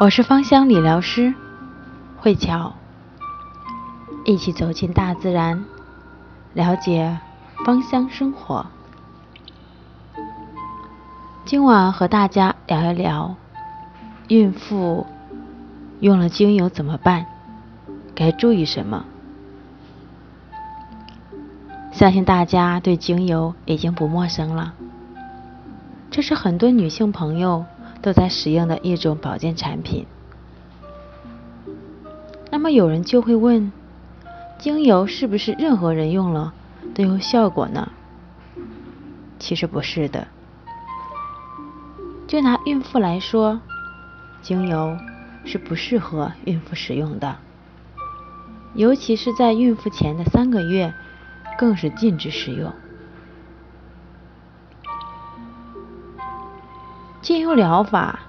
[0.00, 1.34] 我是芳香理疗师
[2.18, 2.72] 慧乔，
[4.24, 5.64] 一起走进大自然，
[6.54, 7.18] 了解
[7.64, 8.66] 芳香生活。
[11.44, 13.34] 今晚和大家聊一聊，
[14.28, 15.04] 孕妇
[15.98, 17.26] 用了精油怎么办？
[18.14, 19.04] 该注意什么？
[21.90, 24.74] 相信大家对精油已经不陌生了，
[26.08, 27.64] 这是很多女性朋友
[28.08, 30.06] 都在使用的一种保健产品。
[32.50, 33.70] 那么有人就会问，
[34.58, 36.54] 精油是不是任何人用了
[36.94, 37.92] 都有效果呢？
[39.38, 40.26] 其实不是的。
[42.26, 43.60] 就拿孕妇来说，
[44.40, 44.96] 精油
[45.44, 47.36] 是不适合孕妇使用的，
[48.74, 50.94] 尤其是在孕妇前的三个月。
[51.58, 52.72] 更是禁止使用。
[57.28, 58.20] 精油疗法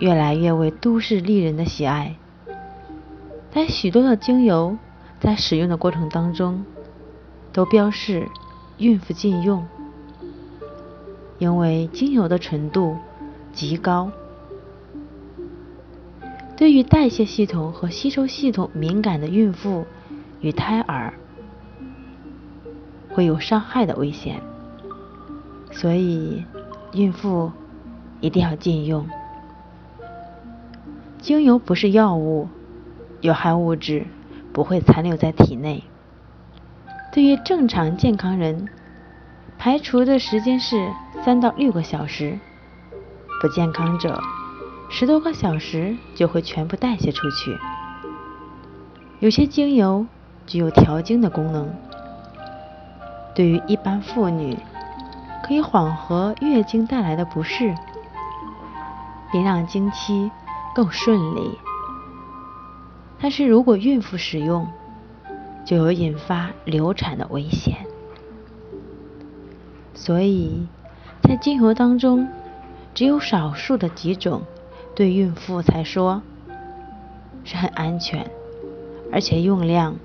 [0.00, 2.16] 越来越为都市丽人的喜爱，
[3.52, 4.76] 但许多的精油
[5.20, 6.64] 在使用的过程当中
[7.52, 8.26] 都标示
[8.78, 9.64] 孕妇禁用，
[11.38, 12.96] 因为精油的纯度
[13.52, 14.10] 极高，
[16.56, 19.86] 对于代谢系统和吸收系统敏感的孕妇
[20.40, 21.14] 与胎儿。
[23.10, 24.42] 会有伤害的危险，
[25.70, 26.44] 所以
[26.92, 27.52] 孕妇
[28.20, 29.06] 一定要禁用。
[31.18, 32.48] 精油不是药物，
[33.20, 34.06] 有害物质
[34.52, 35.84] 不会残留在体内。
[37.12, 38.68] 对于正常健康人，
[39.56, 40.90] 排除的时间是
[41.24, 42.38] 三到六个小时；
[43.40, 44.20] 不健康者，
[44.90, 47.56] 十多个小时就会全部代谢出去。
[49.20, 50.06] 有些精油
[50.46, 51.72] 具有调经的功能。
[53.34, 54.58] 对于一般妇女，
[55.42, 57.74] 可以缓和月经带来的不适，
[59.34, 60.30] 并让经期
[60.76, 61.58] 更顺利。
[63.18, 64.68] 但是如果孕妇使用，
[65.66, 67.84] 就有引发流产的危险。
[69.92, 70.68] 所以
[71.20, 72.28] 在精油当中，
[72.94, 74.42] 只有少数的几种
[74.94, 76.22] 对孕妇才说
[77.42, 78.30] 是很安全，
[79.10, 79.96] 而且用量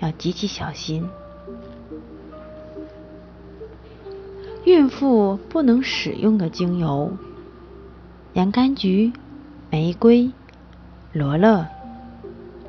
[0.00, 1.08] 要极其小心。
[4.64, 7.16] 孕妇不能使用的精油：
[8.36, 9.14] 洋甘菊、
[9.70, 10.30] 玫瑰、
[11.10, 11.66] 罗勒、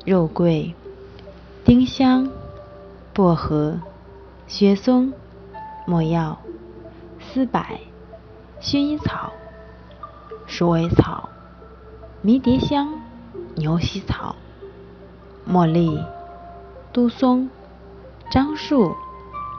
[0.06, 0.74] 肉桂、
[1.62, 2.26] 丁香、
[3.12, 3.78] 薄荷、
[4.46, 5.12] 雪松、
[5.86, 6.38] 没药、
[7.20, 7.62] 丝柏、
[8.62, 9.30] 薰衣草、
[10.46, 11.28] 鼠尾草、
[12.22, 12.98] 迷迭香、
[13.54, 14.36] 牛膝草、
[15.46, 16.02] 茉莉、
[16.94, 17.50] 杜松、
[18.30, 18.96] 樟树、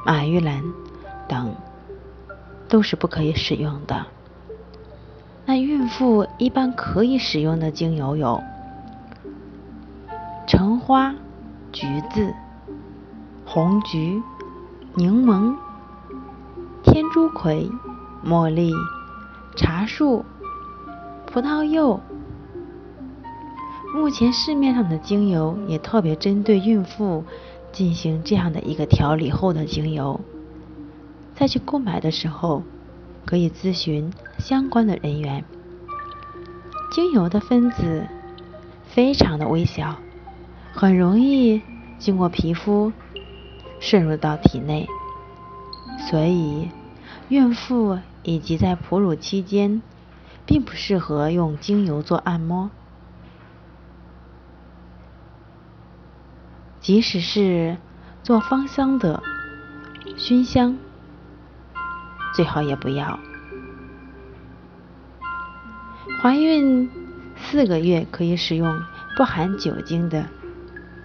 [0.04, 0.64] 马玉兰
[1.28, 1.56] 等。
[2.68, 4.06] 都是不可以使用的。
[5.50, 8.44] 那孕妇一般可以使用的精油有：
[10.46, 11.16] 橙花、
[11.72, 12.36] 橘子、
[13.48, 14.22] 红橘、
[14.94, 15.56] 柠檬、
[16.84, 17.68] 天竺葵、
[18.24, 18.72] 茉莉、
[19.56, 20.24] 茶树、
[21.26, 22.00] 葡萄柚。
[23.96, 27.26] 目前市面上的精油也特别针对孕妇
[27.72, 30.22] 进行这样的一个调理后的精油。
[31.34, 32.62] 再去购买的时候，
[33.30, 35.46] 可以咨询相关的人员。
[36.92, 38.08] 精油的分子
[38.88, 39.98] 非常的微小，
[40.74, 41.62] 很容易
[42.00, 42.92] 经过皮肤
[43.80, 44.88] 渗入到体内，
[46.10, 46.70] 所以
[47.28, 49.84] 孕妇以及在哺乳期间，
[50.48, 52.72] 并不适合用精油做按摩。
[56.82, 57.78] 即使是
[58.24, 59.22] 做芳香的
[60.18, 60.80] 熏香。
[62.36, 63.20] 最好也不要。
[66.22, 66.90] 怀孕
[67.38, 68.82] 四个月可以使用
[69.16, 70.26] 不含酒精的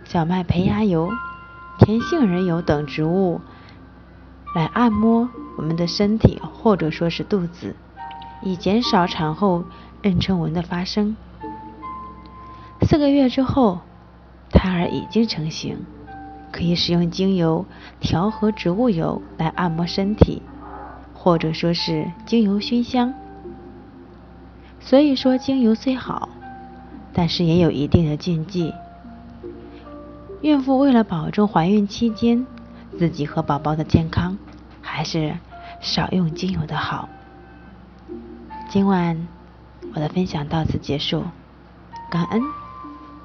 [0.04, 1.10] 小麦胚芽油、
[1.78, 3.40] 甜杏仁油等植物
[4.54, 7.76] 来按摩我们的身体或者说是肚子，
[8.42, 9.64] 以减少产后
[10.02, 11.16] 妊娠纹的发生。
[12.82, 13.80] 四个月之后，
[14.50, 15.84] 胎儿已经成型，
[16.52, 17.64] 可以使用精油
[18.00, 20.42] 调和植物油来按摩身体。
[21.24, 23.14] 或者说是精油熏香，
[24.78, 26.28] 所以说精油虽好，
[27.14, 28.74] 但是也有一定的禁忌。
[30.42, 32.46] 孕妇为了保证怀孕期间
[32.98, 34.36] 自己和宝宝的健康，
[34.82, 35.38] 还是
[35.80, 37.08] 少用精油的好。
[38.68, 39.26] 今晚
[39.94, 41.24] 我的分享到此结束，
[42.10, 42.42] 感恩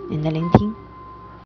[0.09, 0.73] 您的聆听。